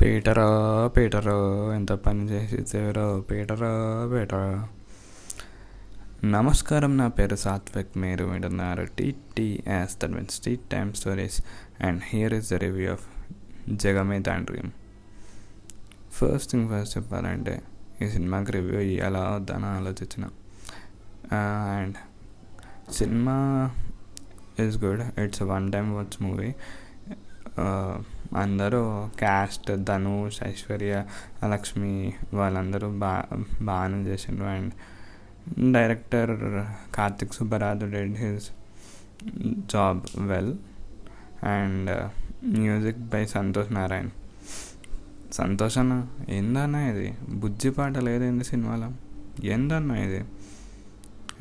[0.00, 0.46] పీటరా
[0.96, 3.20] Peter ఎంత పని చేసేసారో.
[3.20, 3.72] పీటరా
[4.12, 4.68] పీటరా
[6.24, 7.98] నమస్కారం నా పేరు సాత్విక్.
[7.98, 11.42] మీరు వింటున్నారు TTS that means tea time stories
[11.80, 13.06] and here is the review of
[13.72, 14.70] Jagame Thandhiram
[16.12, 17.62] first thing first చెప్పాలంటే
[18.02, 20.24] ఈ సినిమాకి రివ్యూ ఎలా వద్దని ఆలోచించిన.
[21.32, 21.96] And
[22.92, 23.36] cinema
[24.58, 26.54] is good it's one time watch movie
[28.36, 31.06] అందరూ క్యాస్ట్ ధనుష్ ఐశ్వర్య
[31.48, 33.24] లక్ష్మి వాళ్ళందరూ బా
[33.62, 34.46] బాగానే చేసిండ్రు.
[34.46, 34.74] And
[35.72, 36.40] director
[36.94, 38.50] Karthik Subbaraju did his
[39.56, 40.54] job well
[41.42, 42.10] and
[42.44, 44.10] music by Santosh Narayan.
[45.32, 47.14] Santosh అన్న ఏందన్నా ఇది?
[47.28, 48.92] బుజ్జి పాట లేదేంది సినిమాలో?
[49.46, 50.24] ఏందన్నా ఇది?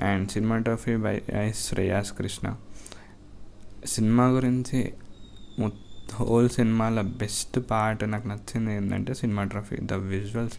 [0.03, 2.55] అండ్ సినిమాటోఫీ బై ఐ శ్రేయాస్ కృష్ణ.
[3.85, 4.93] సినిమా గురించి
[6.13, 10.57] హోల్ సినిమాలో బెస్ట్ పార్ట్ నాకు నచ్చింది ఏంటంటే సినిమాటోఫీ ద విజువల్స్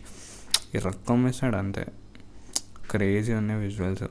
[0.75, 1.87] ఈ రకం వేస్తాడు అంతే.
[2.91, 4.03] క్రేజీ ఉన్నాయి విజువల్స్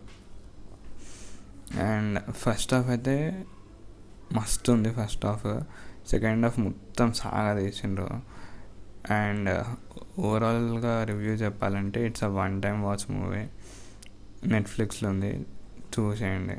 [1.77, 3.45] అండ్ ఫస్ట్ హాఫ్ అయితే
[4.33, 5.45] మస్తు ఉంది ఫస్ట్ హాఫ్
[6.09, 8.07] సెకండ్ హాఫ్ మొత్తం సాగా తీసిండ్రు.
[9.13, 9.65] అండ్
[10.19, 13.45] ఓవరాల్గా రివ్యూ చెప్పాలంటే it's a one time watch movie
[14.47, 15.45] నెట్ఫ్లిక్స్లో ఉంది.
[15.99, 16.57] చూసేయండి.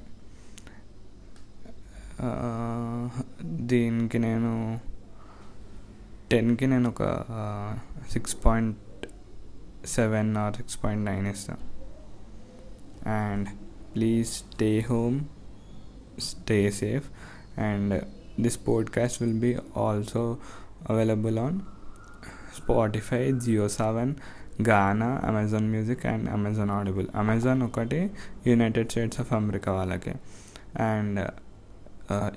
[3.43, 4.81] దీనికి నేను
[6.31, 7.03] టెన్కి నేను ఒక
[8.11, 8.79] six point
[9.87, 11.59] seven or six point nine ఇస్తాను
[13.09, 13.49] and
[13.95, 15.21] please stay home
[16.21, 17.11] stay safe
[17.61, 18.05] and
[18.41, 20.39] this podcast will be also
[20.91, 21.61] available on
[22.57, 24.15] Spotify Jio Saavn
[24.69, 28.11] Gaana Amazon Music and Amazon Audible Amazon ఒకటి
[28.47, 30.11] United States of America వాళ్ళకి.
[30.83, 31.31] And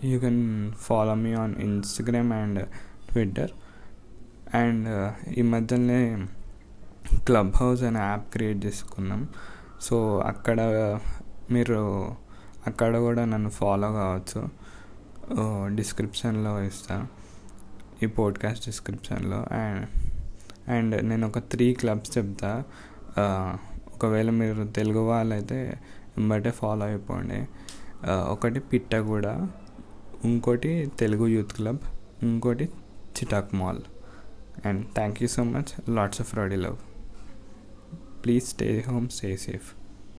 [0.04, 2.66] you can follow me on Instagram and
[3.12, 3.52] Twitter
[4.56, 6.28] and ఈ మధ్యనే
[7.26, 9.30] club house అనే app create చేసుకున్నాం.
[9.82, 10.62] So అక్కడ
[11.52, 12.16] మీరు
[12.68, 14.62] అక్కడ కూడా నన్ను ఫాలో కావచ్చు.
[15.32, 17.08] Uh, డిస్క్రిప్షన్లో ఇస్తాను
[18.04, 19.88] ఈ పోడ్కాస్ట్ డిస్క్రిప్షన్లో అండ్
[20.70, 22.64] అండ్ నేను ఒక త్రీ క్లబ్స్ చెప్తా.
[23.10, 23.60] Uh,
[23.94, 25.80] ఒకవేళ మీరు తెలుగు వాళ్ళైతే
[26.18, 27.48] వెంబటే ఫాలో అయిపోండి.
[28.10, 29.26] ఒకటి పిట్టగూడ
[30.26, 31.78] ఇంకోటి తెలుగు యూత్ క్లబ్
[32.24, 32.66] ఇంకోటి
[33.18, 33.80] చిటాక్ mall.
[34.66, 36.78] And thank you so much lots of ready love
[38.24, 39.74] please stay home stay safe